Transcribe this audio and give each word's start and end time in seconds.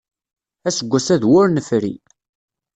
Aseggas-a 0.67 1.15
d 1.21 1.23
wur 1.29 1.47
nefri. 1.49 1.93